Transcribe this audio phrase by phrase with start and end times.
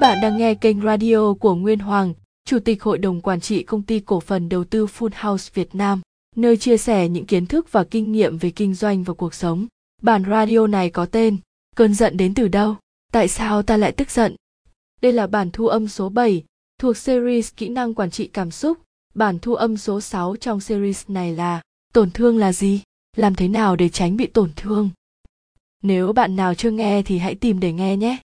[0.00, 2.14] Các bạn đang nghe kênh radio của Nguyên Hoàng,
[2.44, 5.74] Chủ tịch Hội đồng Quản trị Công ty Cổ phần Đầu tư Full House Việt
[5.74, 6.00] Nam,
[6.36, 9.66] nơi chia sẻ những kiến thức và kinh nghiệm về kinh doanh và cuộc sống.
[10.02, 11.36] Bản radio này có tên
[11.76, 12.76] Cơn giận đến từ đâu?
[13.12, 14.36] Tại sao ta lại tức giận?
[15.00, 16.44] Đây là bản thu âm số 7
[16.80, 18.78] thuộc series Kỹ năng quản trị cảm xúc.
[19.14, 22.80] Bản thu âm số 6 trong series này là Tổn thương là gì?
[23.16, 24.90] Làm thế nào để tránh bị tổn thương?
[25.82, 28.18] Nếu bạn nào chưa nghe thì hãy tìm để nghe nhé.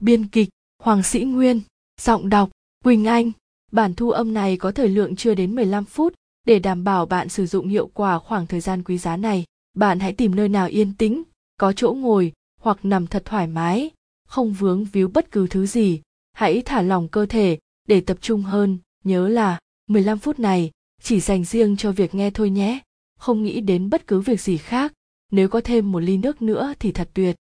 [0.00, 0.48] Biên kịch
[0.84, 1.60] Hoàng Sĩ Nguyên,
[2.00, 2.50] giọng đọc
[2.84, 3.32] Quỳnh Anh.
[3.72, 6.14] Bản thu âm này có thời lượng chưa đến 15 phút
[6.46, 9.44] để đảm bảo bạn sử dụng hiệu quả khoảng thời gian quý giá này.
[9.74, 11.22] Bạn hãy tìm nơi nào yên tĩnh,
[11.56, 13.90] có chỗ ngồi hoặc nằm thật thoải mái,
[14.26, 16.00] không vướng víu bất cứ thứ gì.
[16.32, 20.70] Hãy thả lỏng cơ thể để tập trung hơn, nhớ là 15 phút này
[21.02, 22.80] chỉ dành riêng cho việc nghe thôi nhé,
[23.18, 24.92] không nghĩ đến bất cứ việc gì khác.
[25.32, 27.36] Nếu có thêm một ly nước nữa thì thật tuyệt.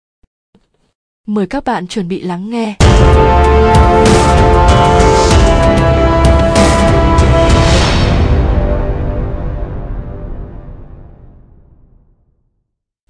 [1.27, 2.77] Mời các bạn chuẩn bị lắng nghe.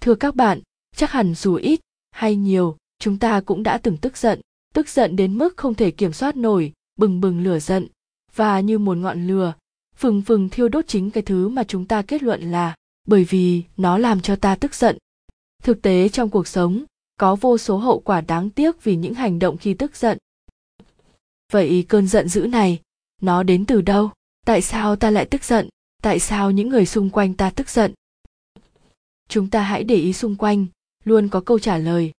[0.01, 0.61] Thưa các bạn,
[0.97, 4.41] chắc hẳn dù ít hay nhiều, chúng ta cũng đã từng tức giận,
[4.75, 7.89] tức giận đến mức không thể kiểm soát nổi, bừng bừng lửa giận,
[8.35, 9.55] và như một ngọn lửa,
[9.97, 12.75] phừng phừng thiêu đốt chính cái thứ mà chúng ta kết luận là
[13.09, 14.99] bởi vì nó làm cho ta tức giận.
[15.63, 16.85] Thực tế trong cuộc sống,
[17.17, 20.19] có vô số hậu quả đáng tiếc vì những hành động khi tức giận.
[21.53, 22.81] Vậy cơn giận dữ này,
[23.21, 24.11] nó đến từ đâu?
[24.47, 25.69] Tại sao ta lại tức giận?
[26.03, 27.95] Tại sao những người xung quanh ta tức giận?
[29.29, 30.67] Chúng ta hãy để ý xung quanh,
[31.05, 32.13] luôn có câu trả lời.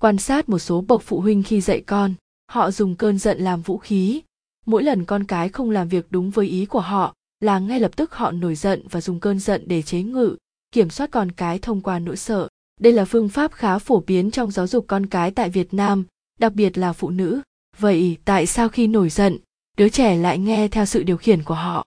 [0.00, 2.14] Quan sát một số bậc phụ huynh khi dạy con,
[2.50, 4.22] họ dùng cơn giận làm vũ khí.
[4.66, 7.96] Mỗi lần con cái không làm việc đúng với ý của họ, là ngay lập
[7.96, 10.36] tức họ nổi giận và dùng cơn giận để chế ngự,
[10.72, 12.48] kiểm soát con cái thông qua nỗi sợ.
[12.78, 16.04] Đây là phương pháp khá phổ biến trong giáo dục con cái tại Việt Nam,
[16.38, 17.40] đặc biệt là phụ nữ.
[17.78, 19.38] Vậy tại sao khi nổi giận,
[19.76, 21.86] đứa trẻ lại nghe theo sự điều khiển của họ?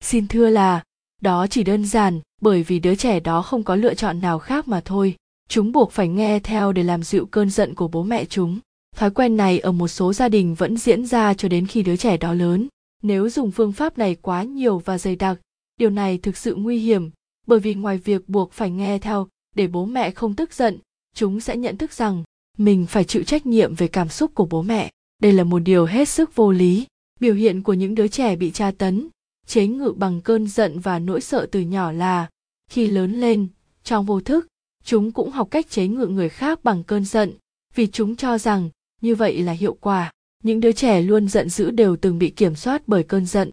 [0.00, 0.82] Xin thưa là,
[1.20, 4.68] đó chỉ đơn giản bởi vì đứa trẻ đó không có lựa chọn nào khác
[4.68, 5.16] mà thôi.
[5.48, 8.58] Chúng buộc phải nghe theo để làm dịu cơn giận của bố mẹ chúng.
[8.96, 11.96] Thói quen này ở một số gia đình vẫn diễn ra cho đến khi đứa
[11.96, 12.68] trẻ đó lớn.
[13.02, 15.38] Nếu dùng phương pháp này quá nhiều và dày đặc,
[15.76, 17.10] điều này thực sự nguy hiểm,
[17.46, 20.78] bởi vì ngoài việc buộc phải nghe theo để bố mẹ không tức giận,
[21.14, 22.24] chúng sẽ nhận thức rằng
[22.58, 24.90] mình phải chịu trách nhiệm về cảm xúc của bố mẹ.
[25.22, 26.86] Đây là một điều hết sức vô lý.
[27.20, 29.08] Biểu hiện của những đứa trẻ bị tra tấn,
[29.46, 32.28] chế ngự bằng cơn giận và nỗi sợ từ nhỏ là
[32.70, 33.48] khi lớn lên,
[33.84, 34.46] trong vô thức,
[34.84, 37.32] chúng cũng học cách chế ngự người khác bằng cơn giận,
[37.74, 40.12] vì chúng cho rằng như vậy là hiệu quả.
[40.42, 43.50] Những đứa trẻ luôn giận dữ đều từng bị kiểm soát bởi cơn giận.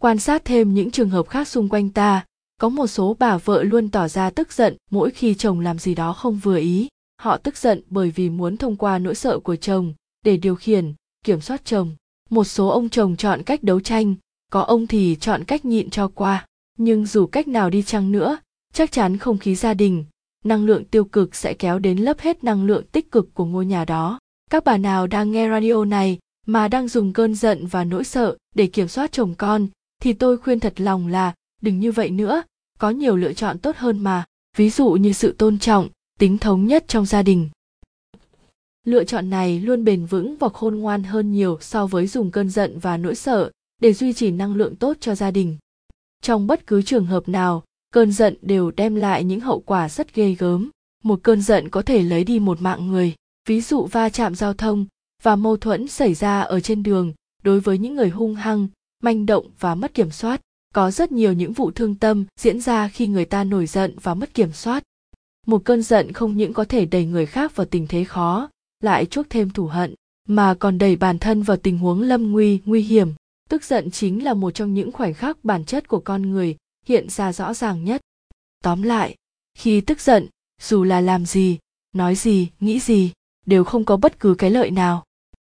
[0.00, 2.24] Quan sát thêm những trường hợp khác xung quanh ta
[2.60, 5.94] có một số bà vợ luôn tỏ ra tức giận mỗi khi chồng làm gì
[5.94, 6.88] đó không vừa ý.
[7.22, 10.94] Họ tức giận bởi vì muốn thông qua nỗi sợ của chồng để điều khiển,
[11.24, 11.90] kiểm soát chồng.
[12.30, 14.14] Một số ông chồng chọn cách đấu tranh,
[14.52, 16.46] có ông thì chọn cách nhịn cho qua.
[16.78, 18.38] Nhưng dù cách nào đi chăng nữa,
[18.72, 20.04] chắc chắn không khí gia đình,
[20.44, 23.66] năng lượng tiêu cực sẽ kéo đến lấp hết năng lượng tích cực của ngôi
[23.66, 24.18] nhà đó.
[24.50, 28.36] Các bà nào đang nghe radio này mà đang dùng cơn giận và nỗi sợ
[28.54, 29.66] để kiểm soát chồng con,
[30.02, 32.42] thì tôi khuyên thật lòng là đừng như vậy nữa.
[32.78, 34.24] Có nhiều lựa chọn tốt hơn mà.
[34.56, 37.48] Ví dụ như sự tôn trọng, tính thống nhất trong gia đình.
[38.84, 42.50] Lựa chọn này luôn bền vững và khôn ngoan hơn nhiều so với dùng cơn
[42.50, 45.56] giận và nỗi sợ để duy trì năng lượng tốt cho gia đình.
[46.22, 47.62] Trong bất cứ trường hợp nào,
[47.92, 50.70] cơn giận đều đem lại những hậu quả rất ghê gớm.
[51.04, 53.14] Một cơn giận có thể lấy đi một mạng người.
[53.48, 54.86] Ví dụ va chạm giao thông
[55.22, 57.12] và mâu thuẫn xảy ra ở trên đường
[57.42, 58.68] đối với những người hung hăng,
[59.02, 60.40] manh động và mất kiểm soát
[60.72, 64.14] có rất nhiều những vụ thương tâm diễn ra khi người ta nổi giận và
[64.14, 64.82] mất kiểm soát.
[65.46, 68.50] Một cơn giận không những có thể đẩy người khác vào tình thế khó,
[68.80, 69.94] lại chuốc thêm thù hận,
[70.28, 73.08] mà còn đẩy bản thân vào tình huống lâm nguy nguy hiểm.
[73.48, 76.56] Tức giận chính là một trong những khoảnh khắc bản chất của con người
[76.86, 78.00] hiện ra rõ ràng nhất.
[78.64, 79.16] Tóm lại,
[79.54, 80.26] khi tức giận,
[80.60, 81.58] dù là làm gì,
[81.92, 83.12] nói gì, nghĩ gì,
[83.46, 85.04] đều không có bất cứ cái lợi nào.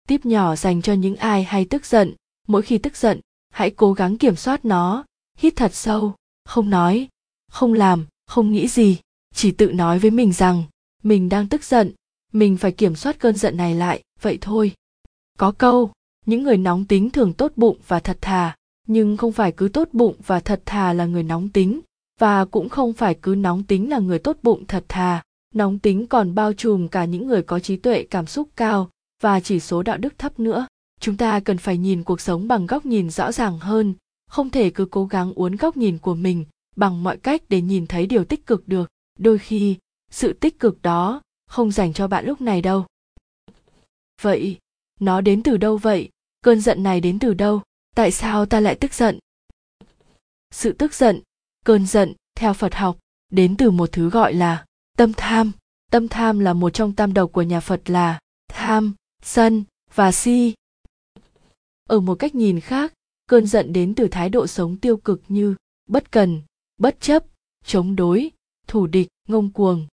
[0.07, 2.13] Tiếp nhỏ dành cho những ai hay tức giận,
[2.47, 3.19] mỗi khi tức giận
[3.53, 5.05] hãy cố gắng kiểm soát nó.
[5.37, 6.15] Hít thật sâu.
[6.45, 7.07] Không nói.
[7.51, 8.05] Không làm.
[8.27, 8.97] Không nghĩ gì.
[9.35, 10.63] Chỉ tự nói với mình rằng,
[11.03, 11.91] mình đang tức giận.
[12.31, 14.01] Mình phải kiểm soát cơn giận này lại.
[14.21, 14.71] Vậy thôi.
[15.37, 15.91] Có câu,
[16.25, 18.55] những người nóng tính thường tốt bụng và thật thà.
[18.87, 21.79] Nhưng không phải cứ tốt bụng và thật thà là người nóng tính.
[22.19, 25.23] Và cũng không phải cứ nóng tính là người tốt bụng thật thà.
[25.53, 28.89] Nóng tính còn bao trùm cả những người có trí tuệ cảm xúc cao
[29.21, 30.67] và chỉ số đạo đức thấp nữa
[31.03, 33.93] chúng ta cần phải nhìn cuộc sống bằng góc nhìn rõ ràng hơn,
[34.29, 36.45] không thể cứ cố gắng uốn góc nhìn của mình
[36.75, 38.89] bằng mọi cách để nhìn thấy điều tích cực được.
[39.19, 39.77] Đôi khi,
[40.11, 42.85] sự tích cực đó không dành cho bạn lúc này đâu.
[44.21, 44.57] Vậy,
[44.99, 46.09] nó đến từ đâu vậy?
[46.41, 47.61] Cơn giận này đến từ đâu?
[47.95, 49.19] Tại sao ta lại tức giận?
[50.51, 51.21] Sự tức giận,
[51.65, 52.97] cơn giận, theo phật học,
[53.31, 54.65] đến từ một thứ gọi là
[54.97, 55.51] tâm tham.
[55.91, 59.63] Tâm tham là một trong tam độc của nhà phật là tham, sân
[59.95, 60.53] và si
[61.89, 62.93] ở một cách nhìn khác,
[63.27, 65.55] cơn giận đến từ thái độ sống tiêu cực như
[65.89, 66.41] bất cần,
[66.77, 67.23] bất chấp,
[67.65, 68.31] chống đối
[68.67, 69.87] thủ địch, ngông cuồng.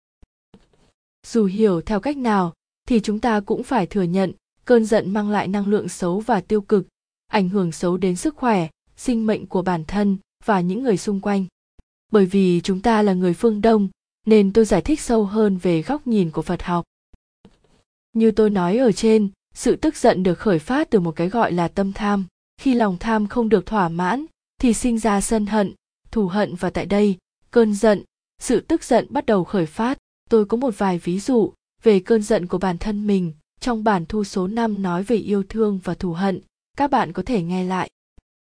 [1.27, 2.53] Dù hiểu theo cách nào,
[2.87, 4.31] thì chúng ta cũng phải thừa nhận,
[4.65, 6.87] cơn giận mang lại năng lượng xấu và tiêu cực,
[7.27, 11.19] ảnh hưởng xấu đến sức khỏe, sinh mệnh của bản thân và những người xung
[11.19, 11.45] quanh.
[12.11, 13.89] Bởi vì chúng ta là người phương đông,
[14.25, 16.85] nên tôi giải thích sâu hơn về góc nhìn của phật học.
[18.13, 21.51] Như tôi nói ở trên sự tức giận được khởi phát từ một cái gọi
[21.51, 22.25] là tâm tham.
[22.61, 24.25] Khi lòng tham không được thỏa mãn
[24.61, 25.73] thì sinh ra sân hận
[26.11, 27.17] thù hận và tại đây
[27.51, 28.03] cơn giận.
[28.41, 29.97] Sự tức giận bắt đầu khởi phát.
[30.29, 33.33] Tôi có một vài ví dụ về cơn giận của bản thân mình.
[33.59, 36.41] Trong bản thu số 5 nói về yêu thương và thù hận,
[36.77, 37.89] các bạn có thể nghe lại.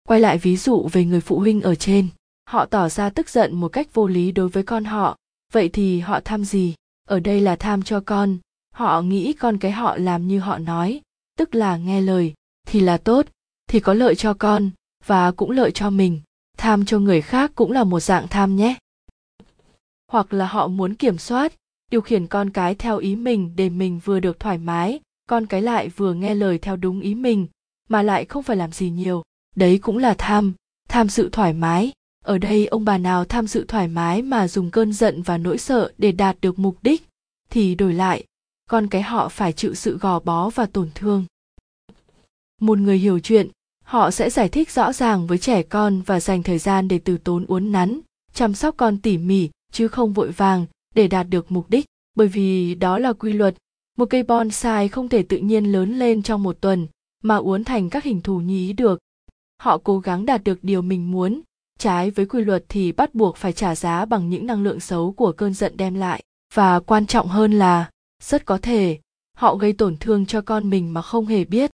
[0.08, 2.08] Quay lại ví dụ về người phụ huynh ở trên,
[2.44, 5.16] họ tỏ ra tức giận một cách vô lý đối với con họ,
[5.52, 6.74] vậy thì họ tham gì?
[7.08, 8.38] Ở đây là tham cho con,
[8.74, 11.00] họ nghĩ con cái họ làm như họ nói,
[11.38, 12.34] tức là nghe lời,
[12.66, 13.26] thì là tốt,
[13.68, 14.70] thì có lợi cho con,
[15.06, 16.20] và cũng lợi cho mình.
[16.56, 18.74] Tham cho người khác cũng là một dạng tham nhé.
[20.08, 21.52] Hoặc là họ muốn kiểm soát,
[21.90, 25.62] điều khiển con cái theo ý mình để mình vừa được thoải mái con cái
[25.62, 27.46] lại vừa nghe lời theo đúng ý mình
[27.88, 29.22] mà lại không phải làm gì nhiều
[29.56, 30.52] đấy cũng là tham
[30.88, 31.92] tham sự thoải mái
[32.24, 35.58] ở đây ông bà nào tham sự thoải mái mà dùng cơn giận và nỗi
[35.58, 37.02] sợ để đạt được mục đích
[37.50, 38.24] thì đổi lại
[38.70, 41.24] con cái họ phải chịu sự gò bó và tổn thương.
[42.60, 43.48] Một người hiểu chuyện,
[43.84, 47.18] họ sẽ giải thích rõ ràng với trẻ con và dành thời gian để từ
[47.18, 48.00] tốn uốn nắn,
[48.32, 51.86] chăm sóc con tỉ mỉ, chứ không vội vàng để đạt được mục đích.
[52.14, 53.54] Bởi vì đó là quy luật,
[53.98, 56.86] một cây bonsai không thể tự nhiên lớn lên trong một tuần
[57.22, 58.98] mà uốn thành các hình thù nhí được.
[59.62, 61.40] Họ cố gắng đạt được điều mình muốn,
[61.78, 65.12] trái với quy luật thì bắt buộc phải trả giá bằng những năng lượng xấu
[65.12, 66.22] của cơn giận đem lại.
[66.54, 67.90] Và quan trọng hơn là
[68.24, 68.98] rất có thể
[69.36, 71.70] họ gây tổn thương cho con mình mà không hề biết.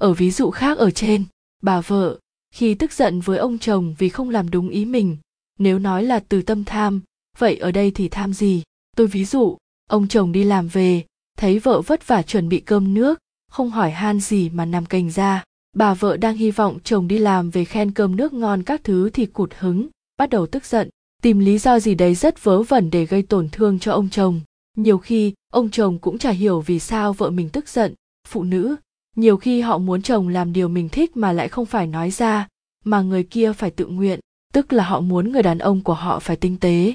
[0.00, 1.24] Ở ví dụ khác ở trên,
[1.62, 2.18] bà vợ,
[2.54, 5.16] khi tức giận với ông chồng vì không làm đúng ý mình,
[5.58, 7.00] nếu nói là từ tâm tham,
[7.38, 8.62] vậy ở đây thì tham gì?
[8.96, 9.56] Tôi ví dụ,
[9.90, 11.04] ông chồng đi làm về,
[11.38, 13.18] thấy vợ vất vả chuẩn bị cơm nước,
[13.50, 15.44] không hỏi han gì mà nằm cành ra.
[15.72, 19.10] Bà vợ đang hy vọng chồng đi làm về khen cơm nước ngon các thứ
[19.10, 20.88] thì cụt hứng, bắt đầu tức giận,
[21.22, 24.40] tìm lý do gì đấy rất vớ vẩn để gây tổn thương cho ông chồng
[24.76, 27.94] nhiều khi, ông chồng cũng chả hiểu vì sao vợ mình tức giận,
[28.28, 28.76] phụ nữ.
[29.16, 32.48] Nhiều khi họ muốn chồng làm điều mình thích mà lại không phải nói ra,
[32.84, 34.20] mà người kia phải tự nguyện,
[34.52, 36.94] tức là họ muốn người đàn ông của họ phải tinh tế.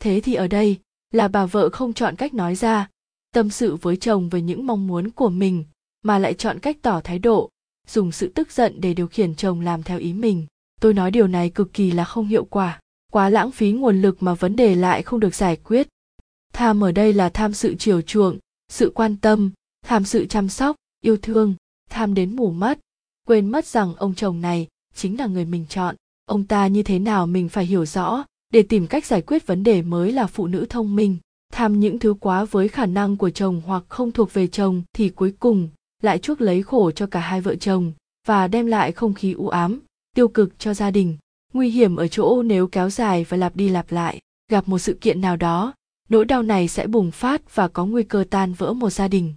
[0.00, 0.76] Thế thì ở đây,
[1.10, 2.88] là bà vợ không chọn cách nói ra,
[3.34, 5.64] tâm sự với chồng về những mong muốn của mình,
[6.02, 7.50] mà lại chọn cách tỏ thái độ,
[7.86, 10.46] dùng sự tức giận để điều khiển chồng làm theo ý mình.
[10.80, 12.80] Tôi nói điều này cực kỳ là không hiệu quả,
[13.12, 15.88] quá lãng phí nguồn lực mà vấn đề lại không được giải quyết
[16.52, 19.50] tham ở đây là tham sự chiều chuộng, sự quan tâm,
[19.86, 21.54] tham sự chăm sóc, yêu thương,
[21.90, 22.78] tham đến mù mắt.
[23.26, 25.96] Quên mất rằng ông chồng này chính là người mình chọn.
[26.24, 29.62] Ông ta như thế nào mình phải hiểu rõ, để tìm cách giải quyết vấn
[29.62, 31.16] đề mới là phụ nữ thông minh.
[31.52, 35.08] Tham những thứ quá với khả năng của chồng hoặc không thuộc về chồng thì
[35.08, 35.68] cuối cùng
[36.02, 37.92] lại chuốc lấy khổ cho cả hai vợ chồng
[38.26, 39.80] và đem lại không khí u ám,
[40.16, 41.16] tiêu cực cho gia đình.
[41.52, 44.20] Nguy hiểm ở chỗ nếu kéo dài và lặp đi lặp lại.
[44.50, 45.74] Gặp một sự kiện nào đó
[46.08, 49.34] nỗi đau này sẽ bùng phát và có nguy cơ tan vỡ một gia đình.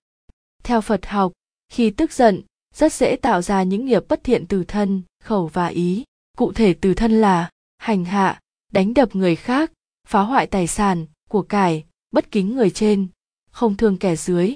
[0.63, 1.32] Theo phật học,
[1.70, 2.42] khi tức giận,
[2.75, 6.04] rất dễ tạo ra những nghiệp bất thiện từ thân, khẩu và ý.
[6.38, 8.40] Cụ thể từ thân là hành hạ,
[8.72, 9.72] đánh đập người khác,
[10.08, 13.08] phá hoại tài sản, của cải, bất kính người trên,
[13.51, 14.56] không thương kẻ dưới.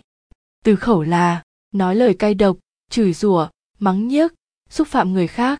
[0.64, 2.58] Từ khẩu là nói lời cay độc,
[2.90, 4.34] chửi rủa, mắng nhiếc,
[4.70, 5.60] xúc phạm người khác.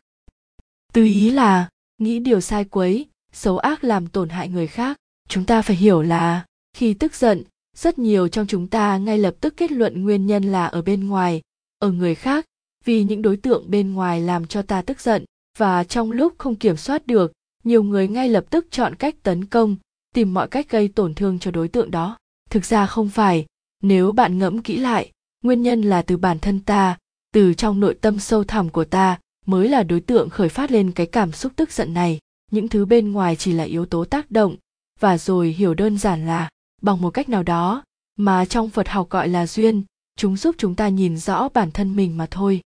[0.94, 4.98] Từ ý là nghĩ điều sai quấy, xấu ác làm tổn hại người khác
[5.30, 7.44] chúng ta phải hiểu là khi tức giận,
[7.78, 11.08] rất nhiều trong chúng ta ngay lập tức kết luận nguyên nhân là ở bên
[11.08, 11.42] ngoài,
[11.80, 12.46] ở người khác,
[12.86, 15.26] vì những đối tượng bên ngoài làm cho ta tức giận.
[15.58, 17.32] Và trong lúc không kiểm soát được,
[17.64, 19.76] nhiều người ngay lập tức chọn cách tấn công,
[20.14, 22.18] tìm mọi cách gây tổn thương cho đối tượng đó.
[22.50, 23.46] Thực ra không phải.
[23.84, 25.12] Nếu bạn ngẫm kỹ lại,
[25.44, 26.98] nguyên nhân là từ bản thân ta,
[27.34, 30.92] từ trong nội tâm sâu thẳm của ta mới là đối tượng khởi phát lên
[30.92, 32.20] cái cảm xúc tức giận này.
[32.52, 34.56] Những thứ bên ngoài chỉ là yếu tố tác động
[35.00, 36.50] và rồi hiểu đơn giản là,
[36.82, 37.84] bằng một cách nào đó,
[38.16, 39.84] mà trong phật học gọi là duyên,
[40.18, 42.62] chúng giúp chúng ta nhìn rõ bản thân mình mà thôi.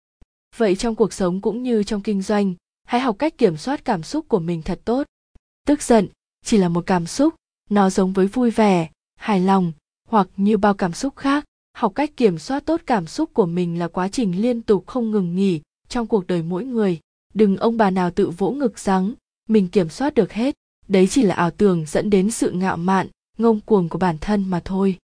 [0.57, 2.53] Vậy trong cuộc sống cũng như trong kinh doanh,
[2.83, 5.07] hãy học cách kiểm soát cảm xúc của mình thật tốt.
[5.67, 6.07] Tức giận,
[6.45, 7.35] chỉ là một cảm xúc,
[7.69, 9.71] nó giống với vui vẻ, hài lòng,
[10.07, 11.45] hoặc như bao cảm xúc khác.
[11.73, 15.11] Học cách kiểm soát tốt cảm xúc của mình là quá trình liên tục không
[15.11, 16.99] ngừng nghỉ trong cuộc đời mỗi người.
[17.33, 19.13] Đừng ông bà nào tự vỗ ngực rằng,
[19.49, 20.55] mình kiểm soát được hết
[20.87, 24.49] đấy chỉ là ảo tưởng dẫn đến sự ngạo mạn, ngông cuồng của bản thân
[24.49, 24.97] mà thôi.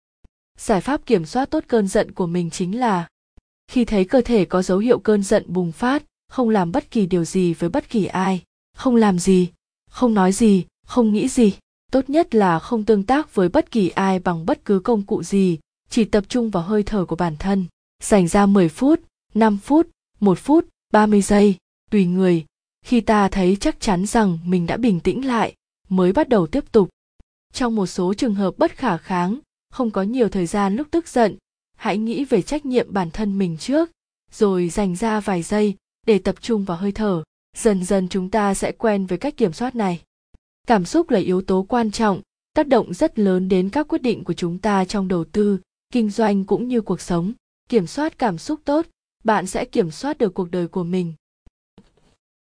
[0.57, 3.07] Giải pháp kiểm soát tốt cơn giận của mình chính là,
[3.67, 7.05] khi thấy cơ thể có dấu hiệu cơn giận bùng phát, không làm bất kỳ
[7.05, 8.43] điều gì với bất kỳ ai.
[8.77, 9.49] Không làm gì,
[9.89, 11.53] không nói gì, không nghĩ gì.
[11.91, 15.23] Tốt nhất là không tương tác với bất kỳ ai bằng bất cứ công cụ
[15.23, 15.59] gì,
[15.89, 17.65] chỉ tập trung vào hơi thở của bản thân.
[18.03, 18.99] Dành ra 10 phút
[19.33, 19.87] 5 phút
[20.19, 21.55] 1 phút 30 giây.
[21.89, 22.45] Tùy người,
[22.85, 25.53] khi ta thấy chắc chắn rằng mình đã bình tĩnh lại
[25.91, 26.89] mới bắt đầu tiếp tục.
[27.53, 31.07] Trong một số trường hợp bất khả kháng, không có nhiều thời gian lúc tức
[31.07, 31.37] giận,
[31.75, 33.91] hãy nghĩ về trách nhiệm bản thân mình trước,
[34.31, 35.75] rồi dành ra vài giây
[36.07, 37.23] để tập trung vào hơi thở.
[37.57, 40.01] Dần dần chúng ta sẽ quen với cách kiểm soát này.
[40.67, 42.21] Cảm xúc là yếu tố quan trọng,
[42.53, 45.59] tác động rất lớn đến các quyết định của chúng ta trong đầu tư,
[45.93, 47.33] kinh doanh cũng như cuộc sống.
[47.69, 48.85] Kiểm soát cảm xúc tốt,
[49.23, 51.13] bạn sẽ kiểm soát được cuộc đời của mình.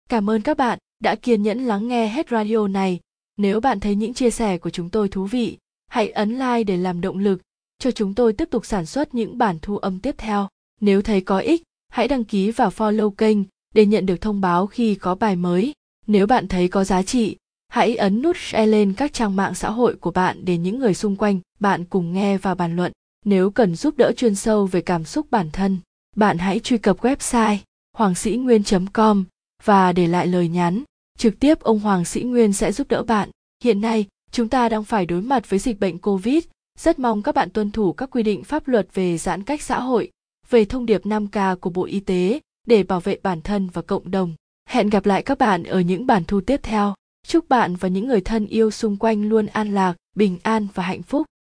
[0.09, 3.01] Cảm ơn các bạn đã kiên nhẫn lắng nghe hết radio này
[3.41, 6.77] nếu bạn thấy những chia sẻ của chúng tôi thú vị, hãy ấn like để
[6.77, 7.41] làm động lực
[7.79, 10.49] cho chúng tôi tiếp tục sản xuất những bản thu âm tiếp theo.
[10.81, 13.39] Nếu thấy có ích, hãy đăng ký và follow kênh
[13.75, 15.73] để nhận được thông báo khi có bài mới.
[16.07, 17.37] Nếu bạn thấy có giá trị,
[17.69, 20.95] hãy ấn nút share lên các trang mạng xã hội của bạn để những người
[20.95, 22.93] xung quanh bạn cùng nghe và bàn luận.
[23.25, 25.79] Nếu cần giúp đỡ chuyên sâu về cảm xúc bản thân,
[26.17, 27.57] bạn hãy truy cập website
[27.97, 29.25] hoàng sĩ nguyên com
[29.65, 30.83] và để lại lời nhắn
[31.21, 33.31] trực tiếp ông hoàng sĩ nguyên sẽ giúp đỡ bạn
[33.65, 36.45] hiện nay chúng ta đang phải đối mặt với dịch bệnh covid
[36.79, 39.81] rất mong các bạn tuân thủ các quy định pháp luật về giãn cách xã
[39.81, 40.11] hội
[40.51, 44.11] về thông điệp 5K của Bộ Y tế để bảo vệ bản thân và cộng
[44.11, 44.35] đồng.
[44.69, 46.95] Hẹn gặp lại các bạn ở những bản thu tiếp theo.
[47.27, 50.83] Chúc bạn và những người thân yêu xung quanh luôn an lạc, bình an và
[50.83, 51.27] hạnh phúc.